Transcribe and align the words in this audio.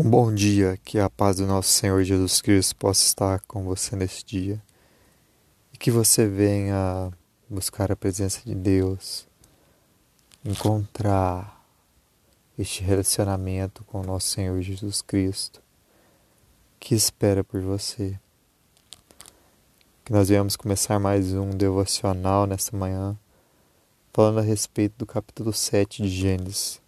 Um 0.00 0.08
bom 0.08 0.32
dia, 0.32 0.78
que 0.84 0.96
a 1.00 1.10
paz 1.10 1.38
do 1.38 1.46
nosso 1.46 1.70
Senhor 1.70 2.04
Jesus 2.04 2.40
Cristo 2.40 2.76
possa 2.76 3.04
estar 3.04 3.40
com 3.48 3.64
você 3.64 3.96
neste 3.96 4.24
dia 4.24 4.62
e 5.72 5.76
que 5.76 5.90
você 5.90 6.24
venha 6.24 7.10
buscar 7.50 7.90
a 7.90 7.96
presença 7.96 8.40
de 8.44 8.54
Deus, 8.54 9.26
encontrar 10.44 11.66
este 12.56 12.80
relacionamento 12.80 13.82
com 13.82 14.00
o 14.00 14.06
nosso 14.06 14.28
Senhor 14.28 14.62
Jesus 14.62 15.02
Cristo 15.02 15.60
que 16.78 16.94
espera 16.94 17.42
por 17.42 17.60
você. 17.60 18.16
Que 20.04 20.12
nós 20.12 20.28
venhamos 20.28 20.54
começar 20.54 21.00
mais 21.00 21.34
um 21.34 21.50
devocional 21.50 22.46
nesta 22.46 22.76
manhã, 22.76 23.18
falando 24.12 24.38
a 24.38 24.42
respeito 24.42 24.94
do 24.96 25.06
capítulo 25.06 25.52
7 25.52 26.04
de 26.04 26.08
Gênesis. 26.08 26.80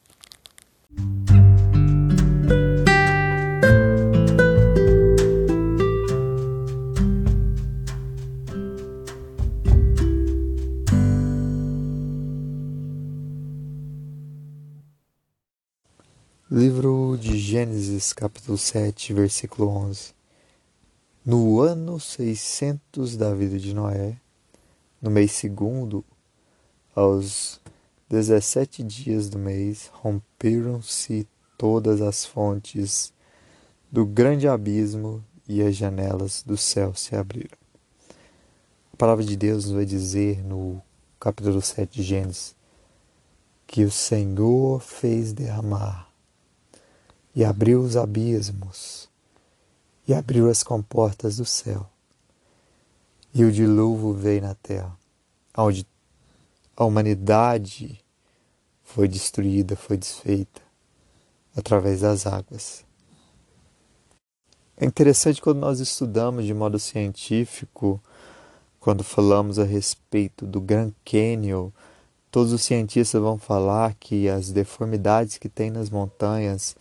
Livro 16.60 17.16
de 17.18 17.38
Gênesis, 17.38 18.12
capítulo 18.12 18.58
7, 18.58 19.14
versículo 19.14 19.66
11. 19.70 20.12
No 21.24 21.58
ano 21.58 21.98
600 21.98 23.16
da 23.16 23.32
vida 23.32 23.58
de 23.58 23.72
Noé, 23.72 24.20
no 25.00 25.10
mês 25.10 25.32
segundo, 25.32 26.04
aos 26.94 27.58
17 28.10 28.82
dias 28.82 29.30
do 29.30 29.38
mês, 29.38 29.90
romperam-se 29.90 31.26
todas 31.56 32.02
as 32.02 32.26
fontes 32.26 33.10
do 33.90 34.04
grande 34.04 34.46
abismo 34.46 35.24
e 35.48 35.62
as 35.62 35.74
janelas 35.74 36.42
do 36.42 36.58
céu 36.58 36.94
se 36.94 37.16
abriram. 37.16 37.56
A 38.92 38.96
palavra 38.98 39.24
de 39.24 39.34
Deus 39.34 39.64
nos 39.64 39.72
vai 39.72 39.86
dizer 39.86 40.44
no 40.44 40.78
capítulo 41.18 41.62
7 41.62 41.90
de 41.90 42.02
Gênesis 42.02 42.54
que 43.66 43.82
o 43.82 43.90
Senhor 43.90 44.78
fez 44.82 45.32
derramar 45.32 46.09
e 47.34 47.44
abriu 47.44 47.80
os 47.80 47.96
abismos, 47.96 49.08
e 50.06 50.14
abriu 50.14 50.50
as 50.50 50.62
comportas 50.62 51.36
do 51.36 51.44
céu. 51.44 51.88
E 53.32 53.44
o 53.44 53.52
dilúvio 53.52 54.12
veio 54.12 54.42
na 54.42 54.54
terra, 54.54 54.96
onde 55.56 55.86
a 56.76 56.84
humanidade 56.84 58.02
foi 58.82 59.06
destruída, 59.06 59.76
foi 59.76 59.96
desfeita 59.96 60.60
através 61.54 62.00
das 62.00 62.26
águas. 62.26 62.84
É 64.76 64.84
interessante 64.84 65.42
quando 65.42 65.58
nós 65.58 65.78
estudamos 65.78 66.44
de 66.46 66.54
modo 66.54 66.78
científico, 66.78 68.02
quando 68.80 69.04
falamos 69.04 69.58
a 69.58 69.64
respeito 69.64 70.46
do 70.46 70.58
Grand 70.58 70.92
Canyon, 71.04 71.70
todos 72.30 72.52
os 72.52 72.62
cientistas 72.62 73.20
vão 73.20 73.36
falar 73.36 73.94
que 74.00 74.28
as 74.28 74.50
deformidades 74.50 75.36
que 75.36 75.50
tem 75.50 75.70
nas 75.70 75.90
montanhas 75.90 76.74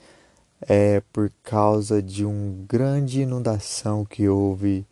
é 0.62 1.02
por 1.14 1.32
causa 1.44 2.02
de 2.02 2.26
uma 2.26 2.66
grande 2.68 3.22
inundação 3.22 4.04
que 4.04 4.28
houve 4.28 4.86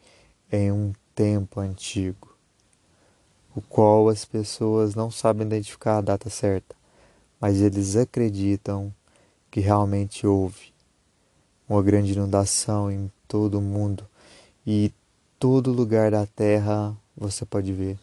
em 0.52 0.72
um 0.72 0.94
tempo 1.14 1.60
antigo, 1.60 2.36
o 3.56 3.62
qual 3.62 4.08
as 4.08 4.24
pessoas 4.24 4.96
não 4.96 5.12
sabem 5.12 5.46
identificar 5.46 5.98
a 5.98 6.02
data 6.02 6.30
certa, 6.30 6.76
mas 7.40 7.62
eles 7.62 7.96
acreditam 7.96 8.94
que 9.50 9.60
realmente 9.60 10.26
houve 10.26 10.74
uma 11.68 11.82
grande 11.84 12.14
inundação 12.14 12.92
em 12.92 13.12
todo 13.28 13.60
o 13.60 13.62
mundo 13.62 14.08
e 14.66 14.94
todo 15.40 15.72
lugar 15.72 16.12
da 16.12 16.26
terra 16.26 16.96
você 17.16 17.46
pode 17.46 17.74
ver. 17.74 17.98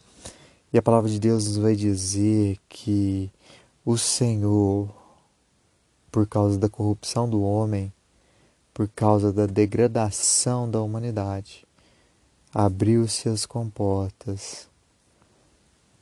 E 0.72 0.78
a 0.78 0.82
palavra 0.82 1.08
de 1.08 1.20
Deus 1.20 1.46
nos 1.46 1.56
vai 1.56 1.76
dizer 1.76 2.58
que 2.68 3.30
o 3.84 3.96
Senhor 3.96 5.03
por 6.14 6.28
causa 6.28 6.56
da 6.56 6.68
corrupção 6.68 7.28
do 7.28 7.42
homem, 7.42 7.92
por 8.72 8.86
causa 8.86 9.32
da 9.32 9.46
degradação 9.46 10.70
da 10.70 10.80
humanidade, 10.80 11.66
abriu-se 12.54 13.28
as 13.28 13.44
comportas 13.44 14.68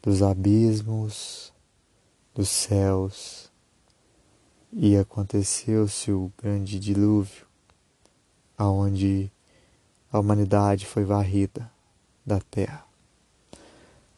dos 0.02 0.22
abismos, 0.22 1.50
dos 2.34 2.50
céus, 2.50 3.50
e 4.70 4.98
aconteceu-se 4.98 6.12
o 6.12 6.30
grande 6.36 6.78
dilúvio, 6.78 7.46
aonde 8.58 9.32
a 10.12 10.18
humanidade 10.20 10.84
foi 10.84 11.04
varrida 11.04 11.72
da 12.22 12.38
terra. 12.38 12.84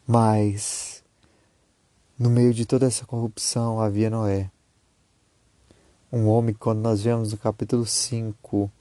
Mas 0.05 1.01
no 2.19 2.29
meio 2.29 2.53
de 2.53 2.65
toda 2.65 2.85
essa 2.85 3.05
corrupção 3.05 3.79
havia 3.79 4.09
Noé, 4.09 4.51
um 6.15 6.29
homem, 6.29 6.55
quando 6.55 6.79
nós 6.79 7.03
vemos 7.03 7.33
no 7.33 7.37
capítulo 7.37 7.85
5 7.85 8.71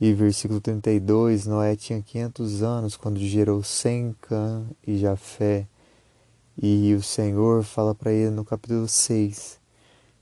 e 0.00 0.12
versículo 0.12 0.60
32, 0.60 1.46
Noé 1.46 1.76
tinha 1.76 2.02
500 2.02 2.64
anos 2.64 2.96
quando 2.96 3.20
gerou 3.20 3.62
Sem, 3.62 4.12
e 4.84 4.98
Jafé. 4.98 5.68
E 6.60 6.92
o 6.94 7.00
Senhor 7.00 7.62
fala 7.62 7.94
para 7.94 8.10
ele 8.10 8.30
no 8.30 8.44
capítulo 8.44 8.88
6 8.88 9.60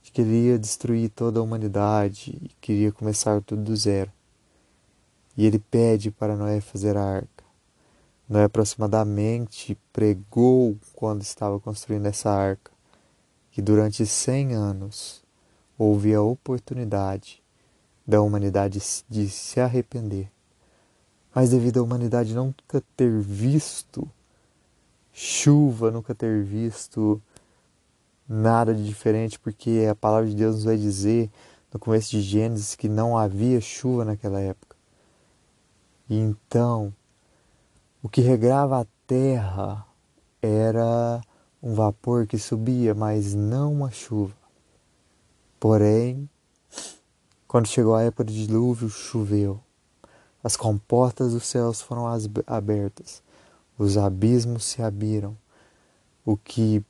de 0.02 0.12
que 0.12 0.20
ele 0.20 0.48
ia 0.48 0.58
destruir 0.58 1.08
toda 1.08 1.40
a 1.40 1.42
humanidade 1.42 2.38
e 2.42 2.50
queria 2.60 2.92
começar 2.92 3.40
tudo 3.40 3.62
do 3.62 3.74
zero. 3.74 4.12
E 5.38 5.46
ele 5.46 5.58
pede 5.58 6.10
para 6.10 6.36
Noé 6.36 6.60
fazer 6.60 6.98
a 6.98 7.02
arca. 7.02 7.44
Noé 8.28 8.44
aproximadamente 8.44 9.78
pregou 9.90 10.76
quando 10.94 11.22
estava 11.22 11.58
construindo 11.58 12.04
essa 12.04 12.28
arca 12.28 12.70
que 13.50 13.62
durante 13.62 14.04
100 14.04 14.52
anos 14.52 15.25
houve 15.78 16.14
a 16.14 16.22
oportunidade 16.22 17.42
da 18.06 18.22
humanidade 18.22 18.80
de 19.08 19.28
se 19.28 19.60
arrepender. 19.60 20.30
Mas 21.34 21.50
devido 21.50 21.80
à 21.80 21.82
humanidade 21.82 22.34
nunca 22.34 22.82
ter 22.96 23.20
visto 23.20 24.08
chuva, 25.12 25.90
nunca 25.90 26.14
ter 26.14 26.42
visto 26.42 27.20
nada 28.28 28.74
de 28.74 28.84
diferente, 28.84 29.38
porque 29.38 29.86
a 29.90 29.94
palavra 29.94 30.28
de 30.28 30.36
Deus 30.36 30.56
nos 30.56 30.64
vai 30.64 30.76
dizer 30.76 31.30
no 31.72 31.78
começo 31.78 32.10
de 32.10 32.20
Gênesis 32.20 32.74
que 32.74 32.88
não 32.88 33.16
havia 33.16 33.60
chuva 33.60 34.04
naquela 34.04 34.40
época. 34.40 34.76
E 36.08 36.16
então, 36.18 36.92
o 38.02 38.08
que 38.08 38.20
regrava 38.20 38.80
a 38.80 38.86
terra 39.06 39.84
era 40.40 41.20
um 41.62 41.74
vapor 41.74 42.26
que 42.26 42.38
subia, 42.38 42.94
mas 42.94 43.34
não 43.34 43.72
uma 43.72 43.90
chuva. 43.90 44.45
Porém, 45.68 46.30
quando 47.48 47.66
chegou 47.66 47.96
a 47.96 48.02
época 48.04 48.22
do 48.22 48.32
dilúvio, 48.32 48.88
choveu. 48.88 49.60
As 50.40 50.56
comportas 50.56 51.32
dos 51.32 51.44
céus 51.44 51.80
foram 51.80 52.04
abertas, 52.46 53.20
os 53.76 53.98
abismos 53.98 54.64
se 54.64 54.80
abriram, 54.80 55.36
o 56.24 56.36
que 56.36 56.84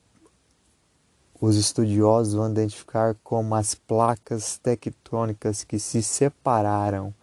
os 1.40 1.56
estudiosos 1.56 2.34
vão 2.34 2.50
identificar 2.50 3.16
como 3.24 3.54
as 3.54 3.74
placas 3.74 4.58
tectônicas 4.58 5.64
que 5.64 5.78
se 5.78 6.02
separaram, 6.02 7.14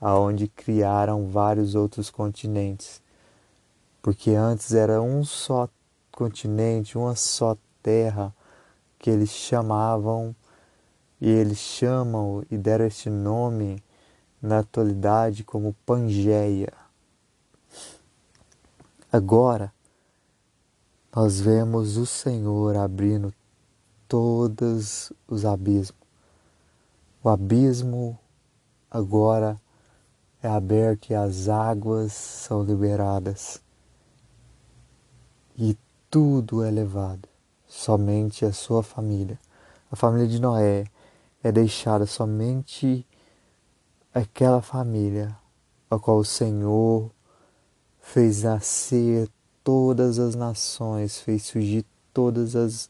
aonde 0.00 0.46
criaram 0.46 1.26
vários 1.26 1.74
outros 1.74 2.10
continentes. 2.10 3.02
Porque 4.00 4.30
antes 4.30 4.72
era 4.72 5.02
um 5.02 5.24
só 5.24 5.68
continente, 6.12 6.96
uma 6.96 7.16
só 7.16 7.56
terra 7.82 8.32
que 9.00 9.10
eles 9.10 9.30
chamavam 9.30 10.32
e 11.22 11.30
eles 11.30 11.58
chamam 11.58 12.44
e 12.50 12.58
deram 12.58 12.84
este 12.84 13.08
nome 13.08 13.80
na 14.42 14.58
atualidade 14.58 15.44
como 15.44 15.72
Pangeia. 15.86 16.72
Agora, 19.12 19.72
nós 21.14 21.38
vemos 21.38 21.96
o 21.96 22.04
Senhor 22.04 22.76
abrindo 22.76 23.32
todos 24.08 25.12
os 25.28 25.44
abismos. 25.44 26.02
O 27.22 27.28
abismo 27.28 28.18
agora 28.90 29.56
é 30.42 30.48
aberto 30.48 31.10
e 31.10 31.14
as 31.14 31.48
águas 31.48 32.12
são 32.12 32.64
liberadas. 32.64 33.62
E 35.56 35.78
tudo 36.10 36.64
é 36.64 36.70
levado, 36.72 37.28
somente 37.68 38.44
a 38.44 38.52
sua 38.52 38.82
família, 38.82 39.38
a 39.88 39.94
família 39.94 40.26
de 40.26 40.40
Noé, 40.40 40.84
é 41.42 41.50
deixada 41.50 42.06
somente 42.06 43.06
aquela 44.14 44.62
família 44.62 45.36
a 45.90 45.98
qual 45.98 46.18
o 46.18 46.24
Senhor 46.24 47.10
fez 48.00 48.42
nascer 48.42 49.28
todas 49.62 50.18
as 50.18 50.34
nações, 50.34 51.18
fez 51.18 51.42
surgir 51.44 51.84
todas 52.12 52.56
as 52.56 52.88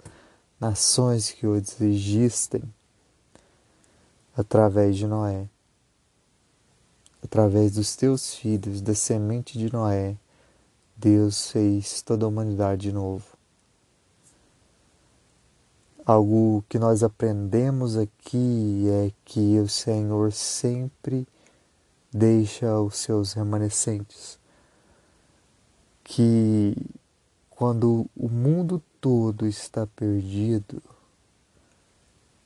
nações 0.61 1.31
que 1.31 1.47
hoje 1.47 1.75
existem 1.81 2.63
através 4.37 4.97
de 4.97 5.07
Noé. 5.07 5.49
através 7.25 7.73
dos 7.73 7.95
teus 7.95 8.35
filhos, 8.35 8.81
da 8.81 8.95
semente 8.95 9.57
de 9.57 9.73
Noé, 9.73 10.17
Deus 10.97 11.51
fez 11.51 12.03
toda 12.03 12.25
a 12.25 12.29
humanidade 12.29 12.83
de 12.83 12.93
novo. 12.93 13.32
Algo 16.05 16.65
que 16.69 16.81
nós 16.81 17.05
aprendemos 17.05 17.97
aqui 17.97 18.89
é 18.89 19.13
que 19.25 19.61
o 19.61 19.69
Senhor 19.69 20.33
sempre 20.33 21.29
deixa 22.13 22.81
os 22.81 22.97
seus 22.97 23.33
remanescentes. 23.35 24.37
Que 26.03 26.77
quando 27.49 28.11
o 28.17 28.29
mundo 28.29 28.83
todo 29.01 29.47
está 29.47 29.87
perdido, 29.87 30.83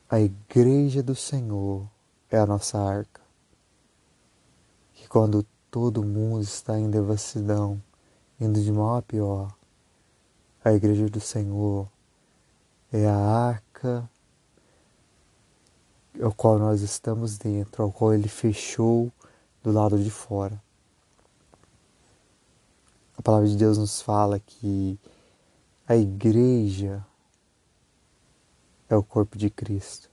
a 0.07 0.19
igreja 0.19 1.01
do 1.01 1.15
Senhor 1.15 1.89
é 2.29 2.37
a 2.37 2.45
nossa 2.45 2.77
arca. 2.77 3.21
Que 4.93 5.07
quando 5.07 5.43
todo 5.71 6.03
mundo 6.03 6.41
está 6.41 6.77
em 6.77 6.91
devassidão, 6.91 7.81
indo 8.39 8.61
de 8.61 8.71
mal 8.71 8.97
a 8.97 9.01
pior, 9.01 9.51
a 10.63 10.71
igreja 10.73 11.09
do 11.09 11.19
Senhor 11.19 11.89
é 12.91 13.05
a 13.07 13.15
arca 13.15 14.09
ao 16.21 16.33
qual 16.33 16.57
nós 16.57 16.81
estamos 16.81 17.37
dentro, 17.37 17.83
ao 17.83 17.91
qual 17.91 18.13
ele 18.13 18.27
fechou 18.27 19.11
do 19.61 19.71
lado 19.71 20.01
de 20.01 20.09
fora. 20.09 20.61
A 23.17 23.21
palavra 23.21 23.47
de 23.47 23.55
Deus 23.55 23.77
nos 23.77 24.01
fala 24.01 24.39
que 24.39 24.99
a 25.87 25.95
igreja 25.95 27.05
é 28.89 28.95
o 28.95 29.03
corpo 29.03 29.37
de 29.37 29.49
Cristo. 29.49 30.09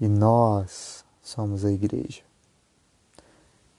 E 0.00 0.06
nós 0.06 1.04
somos 1.22 1.64
a 1.64 1.72
igreja. 1.72 2.22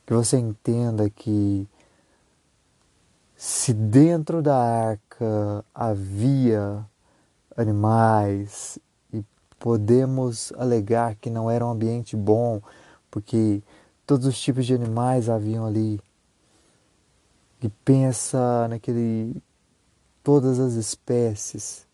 Que 0.05 0.13
você 0.13 0.37
entenda 0.37 1.09
que 1.09 1.67
se 3.37 3.71
dentro 3.71 4.41
da 4.41 4.57
arca 4.57 5.63
havia 5.73 6.83
animais 7.55 8.79
e 9.13 9.23
podemos 9.59 10.51
alegar 10.57 11.15
que 11.15 11.29
não 11.29 11.49
era 11.49 11.63
um 11.63 11.69
ambiente 11.69 12.15
bom, 12.15 12.59
porque 13.11 13.61
todos 14.07 14.25
os 14.25 14.41
tipos 14.41 14.65
de 14.65 14.73
animais 14.73 15.29
haviam 15.29 15.67
ali. 15.67 16.01
E 17.61 17.69
pensa 17.69 18.67
naquele 18.67 19.35
todas 20.23 20.59
as 20.59 20.73
espécies. 20.73 21.85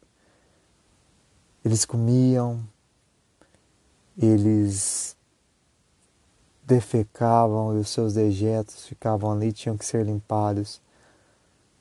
Eles 1.63 1.83
comiam, 1.83 2.65
eles 4.17 5.17
defecavam 6.65 7.75
e 7.75 7.79
os 7.81 7.89
seus 7.89 8.13
dejetos 8.13 8.85
ficavam 8.87 9.33
ali, 9.33 9.51
tinham 9.51 9.77
que 9.77 9.85
ser 9.85 10.05
limpados. 10.05 10.81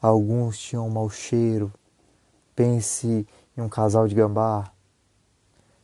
Alguns 0.02 0.58
tinham 0.58 0.88
um 0.88 0.90
mau 0.90 1.08
cheiro. 1.08 1.72
Pense 2.56 3.25
em 3.56 3.62
um 3.62 3.69
casal 3.69 4.08
de 4.08 4.16
gambá. 4.16 4.72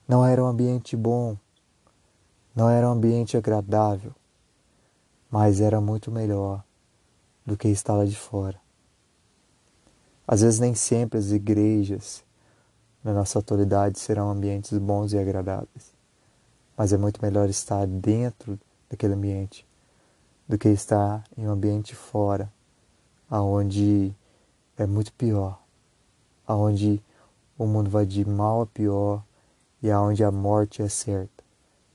Não 0.09 0.27
era 0.27 0.43
um 0.43 0.47
ambiente 0.49 0.97
bom, 0.97 1.37
não 2.57 2.69
era 2.69 2.89
um 2.89 2.93
ambiente 2.93 3.37
agradável, 3.37 4.13
mas 5.31 5.61
era 5.61 5.81
muito 5.81 6.11
melhor 6.11 6.65
do 7.47 7.57
que 7.57 7.69
estar 7.69 7.95
lá 7.95 8.05
de 8.05 8.17
fora. 8.17 8.59
Às 10.27 10.41
vezes, 10.41 10.59
nem 10.59 10.75
sempre 10.75 11.19
as 11.19 11.31
igrejas 11.31 12.25
na 13.05 13.13
nossa 13.13 13.39
atualidade 13.39 13.99
serão 14.01 14.31
ambientes 14.31 14.77
bons 14.79 15.13
e 15.13 15.19
agradáveis, 15.19 15.95
mas 16.77 16.93
é 16.93 16.97
muito 16.97 17.23
melhor 17.23 17.49
estar 17.49 17.87
dentro 17.87 18.59
daquele 18.91 19.15
ambiente 19.15 19.67
do 20.49 20.59
que 20.59 20.71
estar 20.71 21.23
em 21.37 21.47
um 21.47 21.53
ambiente 21.53 21.95
fora 21.95 22.51
aonde 23.31 24.15
é 24.77 24.87
muito 24.87 25.13
pior, 25.13 25.61
aonde 26.47 27.03
o 27.59 27.67
mundo 27.67 27.91
vai 27.91 28.07
de 28.07 28.25
mal 28.25 28.63
a 28.63 28.67
pior 28.67 29.23
e 29.83 29.91
aonde 29.91 30.25
a 30.25 30.31
morte 30.31 30.83
é 30.83 30.89
certa. 30.89 31.45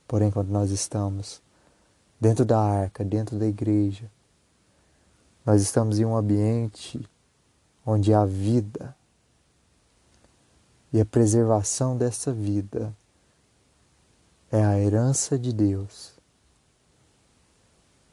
Porém, 0.06 0.30
quando 0.30 0.48
nós 0.48 0.70
estamos 0.70 1.42
dentro 2.20 2.44
da 2.44 2.60
arca, 2.60 3.04
dentro 3.04 3.38
da 3.38 3.46
igreja, 3.46 4.10
nós 5.44 5.62
estamos 5.62 5.98
em 5.98 6.04
um 6.04 6.16
ambiente 6.16 7.06
onde 7.84 8.14
há 8.14 8.24
vida 8.24 8.94
e 10.92 11.00
a 11.00 11.04
preservação 11.04 11.96
dessa 11.96 12.32
vida 12.32 12.94
é 14.50 14.64
a 14.64 14.78
herança 14.78 15.36
de 15.36 15.52
Deus, 15.52 16.12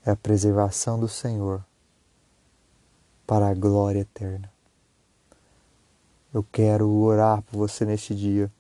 é 0.04 0.10
a 0.10 0.16
preservação 0.16 1.00
do 1.00 1.08
Senhor 1.08 1.64
para 3.32 3.48
a 3.48 3.54
glória 3.54 4.02
eterna. 4.02 4.52
Eu 6.34 6.46
quero 6.52 6.90
orar 6.90 7.42
por 7.44 7.60
você 7.60 7.86
neste 7.86 8.14
dia. 8.14 8.52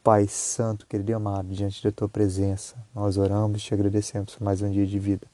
Pai 0.00 0.28
Santo, 0.28 0.86
querido 0.86 1.10
e 1.10 1.14
amado, 1.14 1.48
diante 1.48 1.82
da 1.82 1.90
tua 1.90 2.08
presença, 2.08 2.76
nós 2.94 3.18
oramos 3.18 3.60
e 3.60 3.64
te 3.64 3.74
agradecemos 3.74 4.36
por 4.36 4.44
mais 4.44 4.62
um 4.62 4.70
dia 4.70 4.86
de 4.86 4.96
vida. 4.96 5.26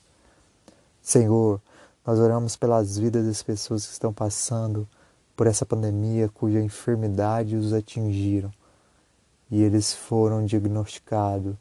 Senhor, 1.02 1.60
nós 2.02 2.19
oramos 2.19 2.56
pelas 2.56 2.96
vidas 2.96 3.26
das 3.26 3.43
pessoas 3.43 3.84
que 3.84 3.93
estão 3.93 4.10
passando 4.10 4.88
por 5.37 5.46
essa 5.46 5.66
pandemia 5.66 6.31
cuja 6.31 6.62
enfermidade 6.62 7.56
os 7.56 7.75
atingiram 7.75 8.50
e 9.50 9.62
eles 9.62 9.93
foram 9.93 10.46
diagnosticados 10.46 11.55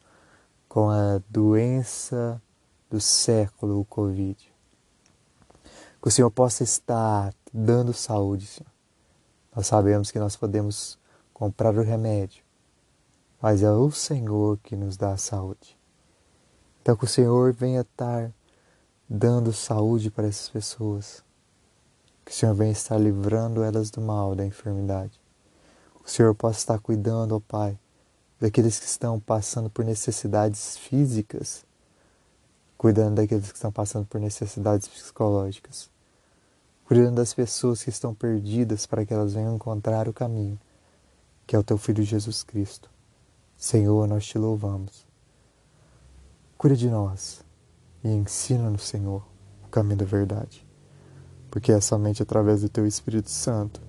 com 0.66 0.88
a 0.88 1.20
doença 1.28 2.40
do 2.88 2.98
século, 2.98 3.80
o 3.80 3.84
Covid. 3.84 4.57
Que 6.00 6.08
o 6.08 6.10
Senhor 6.10 6.30
possa 6.30 6.62
estar 6.62 7.34
dando 7.52 7.92
saúde, 7.92 8.46
Senhor. 8.46 8.70
Nós 9.54 9.66
sabemos 9.66 10.10
que 10.10 10.18
nós 10.18 10.36
podemos 10.36 10.98
comprar 11.32 11.74
o 11.76 11.82
remédio, 11.82 12.44
mas 13.40 13.62
é 13.62 13.70
o 13.70 13.90
Senhor 13.90 14.58
que 14.58 14.76
nos 14.76 14.96
dá 14.96 15.12
a 15.12 15.16
saúde. 15.16 15.76
Então 16.80 16.96
que 16.96 17.04
o 17.04 17.08
Senhor 17.08 17.52
venha 17.52 17.80
estar 17.80 18.32
dando 19.08 19.52
saúde 19.52 20.10
para 20.10 20.26
essas 20.26 20.48
pessoas. 20.48 21.24
Que 22.24 22.32
o 22.32 22.34
Senhor 22.34 22.54
venha 22.54 22.72
estar 22.72 22.98
livrando 22.98 23.62
elas 23.62 23.90
do 23.90 24.00
mal, 24.00 24.34
da 24.34 24.44
enfermidade. 24.44 25.20
Que 26.02 26.08
o 26.08 26.10
Senhor 26.10 26.34
possa 26.34 26.58
estar 26.58 26.78
cuidando, 26.78 27.34
ó 27.36 27.40
Pai, 27.40 27.78
daqueles 28.40 28.78
que 28.78 28.86
estão 28.86 29.18
passando 29.18 29.68
por 29.68 29.84
necessidades 29.84 30.76
físicas 30.76 31.64
cuidando 32.78 33.16
daqueles 33.16 33.50
que 33.50 33.56
estão 33.56 33.72
passando 33.72 34.06
por 34.06 34.20
necessidades 34.20 34.86
psicológicas, 34.86 35.90
cuidando 36.84 37.16
das 37.16 37.34
pessoas 37.34 37.82
que 37.82 37.90
estão 37.90 38.14
perdidas 38.14 38.86
para 38.86 39.04
que 39.04 39.12
elas 39.12 39.34
venham 39.34 39.56
encontrar 39.56 40.08
o 40.08 40.12
caminho, 40.12 40.58
que 41.44 41.56
é 41.56 41.58
o 41.58 41.64
teu 41.64 41.76
Filho 41.76 42.04
Jesus 42.04 42.44
Cristo. 42.44 42.88
Senhor, 43.56 44.06
nós 44.06 44.24
te 44.24 44.38
louvamos. 44.38 45.04
Cuida 46.56 46.76
de 46.76 46.88
nós 46.88 47.44
e 48.04 48.08
ensina-nos, 48.08 48.82
Senhor, 48.82 49.26
o 49.64 49.68
caminho 49.68 49.96
da 49.96 50.04
verdade, 50.04 50.64
porque 51.50 51.72
é 51.72 51.80
somente 51.80 52.22
através 52.22 52.62
do 52.62 52.68
teu 52.68 52.86
Espírito 52.86 53.30
Santo 53.30 53.80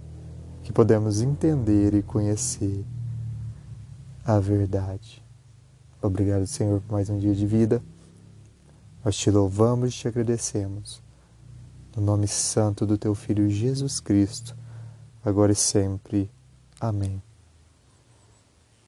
que 0.64 0.74
podemos 0.74 1.22
entender 1.22 1.94
e 1.94 2.02
conhecer 2.02 2.84
a 4.26 4.40
verdade. 4.40 5.24
Obrigado, 6.02 6.48
Senhor, 6.48 6.82
por 6.82 6.94
mais 6.94 7.10
um 7.10 7.20
dia 7.20 7.36
de 7.36 7.46
vida. 7.46 7.84
Nós 9.04 9.16
te 9.16 9.32
louvamos 9.32 9.94
e 9.94 9.98
te 9.98 10.08
agradecemos. 10.08 11.02
No 11.96 12.02
nome 12.02 12.28
santo 12.28 12.86
do 12.86 12.98
teu 12.98 13.16
Filho 13.16 13.50
Jesus 13.50 14.00
Cristo, 14.00 14.56
agora 15.24 15.52
e 15.52 15.56
sempre. 15.56 16.30
Amém. 16.80 17.22